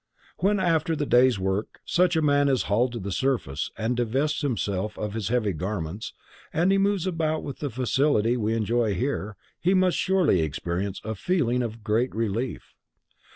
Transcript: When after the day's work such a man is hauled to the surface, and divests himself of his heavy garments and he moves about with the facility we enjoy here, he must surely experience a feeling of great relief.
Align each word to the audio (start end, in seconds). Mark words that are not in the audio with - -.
When 0.39 0.59
after 0.59 0.95
the 0.95 1.05
day's 1.05 1.37
work 1.37 1.79
such 1.85 2.15
a 2.15 2.23
man 2.23 2.49
is 2.49 2.63
hauled 2.63 2.93
to 2.93 2.99
the 2.99 3.11
surface, 3.11 3.69
and 3.77 3.95
divests 3.95 4.41
himself 4.41 4.97
of 4.97 5.13
his 5.13 5.27
heavy 5.27 5.53
garments 5.53 6.11
and 6.51 6.71
he 6.71 6.79
moves 6.79 7.05
about 7.05 7.43
with 7.43 7.59
the 7.59 7.69
facility 7.69 8.35
we 8.35 8.55
enjoy 8.55 8.95
here, 8.95 9.37
he 9.59 9.75
must 9.75 9.97
surely 9.97 10.41
experience 10.41 11.01
a 11.03 11.13
feeling 11.13 11.61
of 11.61 11.83
great 11.83 12.15
relief. 12.15 12.73